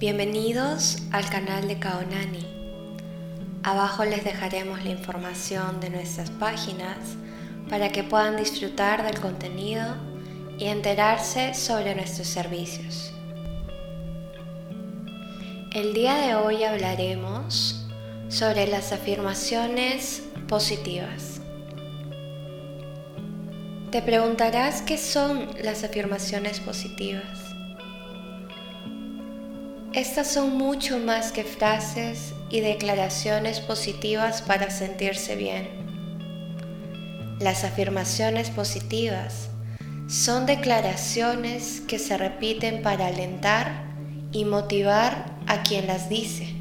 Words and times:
Bienvenidos 0.00 0.96
al 1.12 1.28
canal 1.28 1.68
de 1.68 1.78
Kaonani. 1.78 2.46
Abajo 3.62 4.06
les 4.06 4.24
dejaremos 4.24 4.82
la 4.82 4.92
información 4.92 5.78
de 5.78 5.90
nuestras 5.90 6.30
páginas 6.30 6.96
para 7.68 7.90
que 7.90 8.02
puedan 8.02 8.38
disfrutar 8.38 9.04
del 9.04 9.20
contenido 9.20 9.84
y 10.56 10.68
enterarse 10.68 11.52
sobre 11.52 11.94
nuestros 11.94 12.28
servicios. 12.28 13.12
El 15.74 15.92
día 15.92 16.14
de 16.14 16.34
hoy 16.34 16.64
hablaremos 16.64 17.86
sobre 18.30 18.68
las 18.68 18.92
afirmaciones 18.92 20.22
positivas. 20.48 21.42
Te 23.90 24.00
preguntarás 24.00 24.80
qué 24.80 24.96
son 24.96 25.50
las 25.62 25.84
afirmaciones 25.84 26.58
positivas. 26.58 27.49
Estas 29.92 30.30
son 30.30 30.56
mucho 30.56 31.00
más 31.00 31.32
que 31.32 31.42
frases 31.42 32.32
y 32.48 32.60
declaraciones 32.60 33.58
positivas 33.58 34.40
para 34.40 34.70
sentirse 34.70 35.34
bien. 35.34 35.68
Las 37.40 37.64
afirmaciones 37.64 38.50
positivas 38.50 39.48
son 40.06 40.46
declaraciones 40.46 41.80
que 41.80 41.98
se 41.98 42.16
repiten 42.16 42.82
para 42.82 43.08
alentar 43.08 43.90
y 44.30 44.44
motivar 44.44 45.34
a 45.48 45.64
quien 45.64 45.88
las 45.88 46.08
dice. 46.08 46.54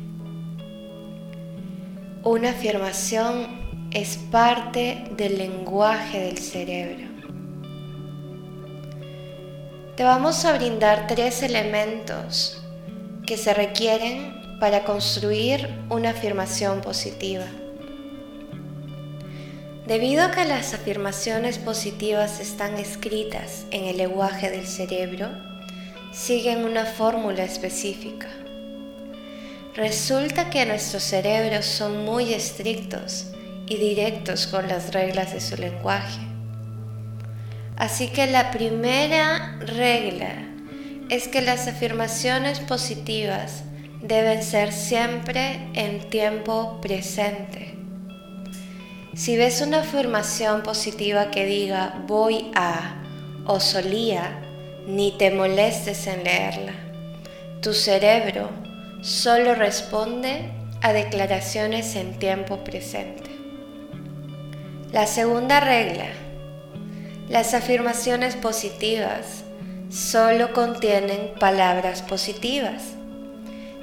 Una 2.23 2.49
afirmación 2.49 3.89
es 3.91 4.17
parte 4.17 5.03
del 5.15 5.37
lenguaje 5.37 6.20
del 6.20 6.39
cerebro. 6.39 7.07
Te 9.95 10.03
vamos 10.03 10.45
a 10.45 10.57
brindar 10.57 11.05
tres 11.05 11.43
elementos 11.43 12.63
que 13.30 13.38
se 13.38 13.54
requieren 13.54 14.58
para 14.60 14.85
construir 14.85 15.70
una 15.91 16.10
afirmación 16.10 16.82
positiva. 16.82 17.46
Debido 19.85 20.24
a 20.24 20.32
que 20.32 20.46
las 20.46 20.74
afirmaciones 20.74 21.60
positivas 21.60 22.40
están 22.40 22.80
escritas 22.80 23.68
en 23.70 23.84
el 23.84 23.98
lenguaje 23.98 24.50
del 24.50 24.66
cerebro, 24.66 25.30
siguen 26.12 26.66
una 26.66 26.85
fórmula 26.85 27.44
específica. 27.44 28.30
Resulta 29.76 30.50
que 30.50 30.66
nuestros 30.66 31.04
cerebros 31.04 31.68
son 31.68 32.05
muy 32.05 32.34
estrictos 32.34 33.27
y 33.68 33.77
directos 33.77 34.48
con 34.48 34.68
las 34.68 34.91
reglas 34.91 35.34
de 35.34 35.40
su 35.40 35.55
lenguaje. 35.55 36.20
Así 37.77 38.07
que 38.07 38.26
la 38.26 38.50
primera 38.50 39.60
regla 39.60 40.48
es 41.10 41.27
que 41.27 41.41
las 41.41 41.68
afirmaciones 41.68 42.60
positivas 42.60 43.63
deben 44.02 44.43
ser 44.43 44.71
siempre 44.71 45.68
en 45.74 46.10
tiempo 46.10 46.79
presente. 46.82 47.76
Si 49.16 49.35
ves 49.35 49.62
una 49.62 49.79
afirmación 49.79 50.62
positiva 50.62 51.32
que 51.32 51.46
diga 51.46 52.04
voy 52.07 52.51
a 52.55 53.01
o 53.46 53.60
solía, 53.60 54.40
ni 54.88 55.12
te 55.18 55.32
molestes 55.32 56.05
en 56.07 56.24
leerla. 56.24 56.74
Tu 57.62 57.73
cerebro 57.73 58.49
solo 59.01 59.55
responde 59.55 60.51
a 60.82 60.94
declaraciones 60.94 61.96
en 61.96 62.20
tiempo 62.20 62.63
presente. 62.63 63.32
La 64.91 65.07
segunda 65.07 65.59
regla. 65.59 66.06
Las 67.28 67.53
afirmaciones 67.53 68.35
positivas 68.35 69.44
solo 69.90 70.53
contienen 70.53 71.34
palabras 71.40 72.01
positivas. 72.01 72.84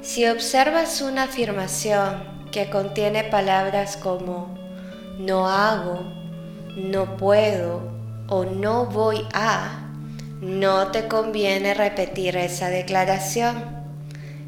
Si 0.01 0.25
observas 0.25 1.01
una 1.01 1.23
afirmación 1.23 2.23
que 2.51 2.69
contiene 2.69 3.25
palabras 3.25 3.97
como 3.97 4.57
no 5.19 5.49
hago, 5.49 5.99
no 6.75 7.17
puedo 7.17 7.91
o 8.27 8.45
no 8.45 8.85
voy 8.85 9.25
a, 9.33 9.89
no 10.39 10.91
te 10.91 11.07
conviene 11.07 11.73
repetir 11.73 12.37
esa 12.37 12.69
declaración. 12.69 13.77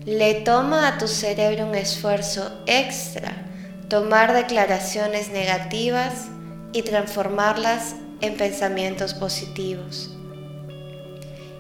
Le 0.06 0.36
toma 0.36 0.88
a 0.88 0.98
tu 0.98 1.08
cerebro 1.08 1.68
un 1.68 1.76
esfuerzo 1.76 2.52
extra 2.66 3.50
tomar 3.90 4.34
declaraciones 4.34 5.30
negativas 5.30 6.28
y 6.72 6.84
transformarlas 6.84 7.96
en 8.22 8.38
pensamientos 8.38 9.16
positivos. 9.16 10.19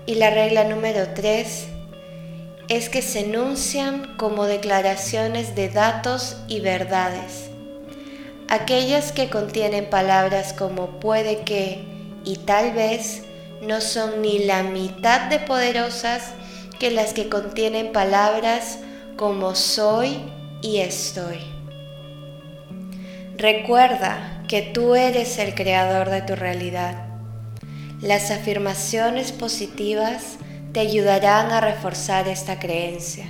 Y 0.09 0.15
la 0.15 0.31
regla 0.31 0.63
número 0.63 1.09
3 1.13 1.67
es 2.67 2.89
que 2.89 3.03
se 3.03 3.19
enuncian 3.19 4.17
como 4.17 4.45
declaraciones 4.45 5.53
de 5.53 5.69
datos 5.69 6.37
y 6.47 6.61
verdades. 6.61 7.51
Aquellas 8.47 9.11
que 9.11 9.29
contienen 9.29 9.87
palabras 9.87 10.53
como 10.53 10.99
puede 10.99 11.41
que 11.41 11.83
y 12.25 12.37
tal 12.37 12.73
vez 12.73 13.21
no 13.61 13.81
son 13.81 14.23
ni 14.23 14.39
la 14.39 14.63
mitad 14.63 15.29
de 15.29 15.37
poderosas 15.37 16.31
que 16.79 16.89
las 16.89 17.13
que 17.13 17.29
contienen 17.29 17.91
palabras 17.91 18.79
como 19.15 19.53
soy 19.53 20.23
y 20.63 20.77
estoy. 20.77 21.37
Recuerda 23.37 24.41
que 24.47 24.63
tú 24.63 24.95
eres 24.95 25.37
el 25.37 25.53
creador 25.53 26.09
de 26.09 26.23
tu 26.23 26.35
realidad. 26.35 27.08
Las 28.01 28.31
afirmaciones 28.31 29.33
positivas 29.33 30.37
te 30.71 30.79
ayudarán 30.79 31.51
a 31.51 31.59
reforzar 31.59 32.29
esta 32.29 32.57
creencia. 32.57 33.25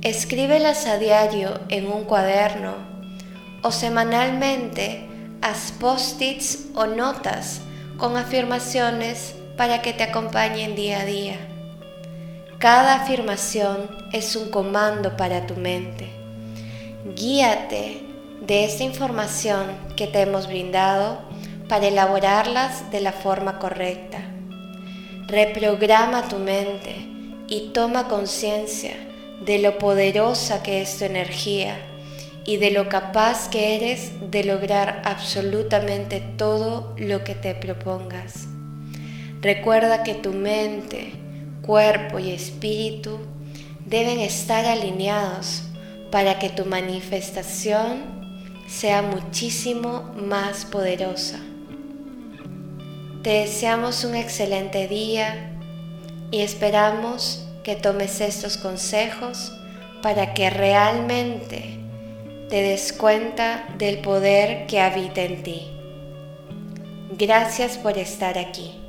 Escríbelas 0.00 0.86
a 0.86 0.96
diario 0.96 1.60
en 1.68 1.86
un 1.86 2.04
cuaderno 2.04 2.72
o 3.62 3.70
semanalmente 3.70 5.06
haz 5.42 5.70
post-its 5.72 6.68
o 6.74 6.86
notas 6.86 7.60
con 7.98 8.16
afirmaciones 8.16 9.34
para 9.58 9.82
que 9.82 9.92
te 9.92 10.04
acompañen 10.04 10.74
día 10.74 11.00
a 11.00 11.04
día. 11.04 11.36
Cada 12.58 13.02
afirmación 13.02 13.90
es 14.12 14.34
un 14.34 14.48
comando 14.48 15.14
para 15.18 15.46
tu 15.46 15.56
mente. 15.56 16.08
Guíate 17.14 18.02
de 18.46 18.64
esta 18.64 18.82
información 18.82 19.66
que 19.94 20.06
te 20.06 20.22
hemos 20.22 20.46
brindado 20.46 21.31
para 21.72 21.86
elaborarlas 21.86 22.90
de 22.90 23.00
la 23.00 23.12
forma 23.12 23.58
correcta. 23.58 24.18
Reprograma 25.26 26.28
tu 26.28 26.36
mente 26.36 26.94
y 27.48 27.70
toma 27.72 28.08
conciencia 28.08 28.92
de 29.40 29.58
lo 29.58 29.78
poderosa 29.78 30.62
que 30.62 30.82
es 30.82 30.98
tu 30.98 31.06
energía 31.06 31.78
y 32.44 32.58
de 32.58 32.72
lo 32.72 32.90
capaz 32.90 33.48
que 33.48 33.76
eres 33.76 34.12
de 34.30 34.44
lograr 34.44 35.00
absolutamente 35.06 36.20
todo 36.36 36.94
lo 36.98 37.24
que 37.24 37.34
te 37.34 37.54
propongas. 37.54 38.48
Recuerda 39.40 40.02
que 40.02 40.12
tu 40.12 40.34
mente, 40.34 41.14
cuerpo 41.62 42.18
y 42.18 42.32
espíritu 42.32 43.18
deben 43.86 44.20
estar 44.20 44.66
alineados 44.66 45.62
para 46.10 46.38
que 46.38 46.50
tu 46.50 46.66
manifestación 46.66 48.02
sea 48.68 49.00
muchísimo 49.00 50.12
más 50.18 50.66
poderosa. 50.66 51.40
Te 53.22 53.30
deseamos 53.30 54.02
un 54.02 54.16
excelente 54.16 54.88
día 54.88 55.52
y 56.32 56.40
esperamos 56.40 57.46
que 57.62 57.76
tomes 57.76 58.20
estos 58.20 58.56
consejos 58.56 59.52
para 60.02 60.34
que 60.34 60.50
realmente 60.50 61.78
te 62.48 62.62
des 62.62 62.92
cuenta 62.92 63.64
del 63.78 63.98
poder 63.98 64.66
que 64.66 64.80
habita 64.80 65.22
en 65.22 65.44
ti. 65.44 65.70
Gracias 67.16 67.78
por 67.78 67.96
estar 67.96 68.38
aquí. 68.38 68.81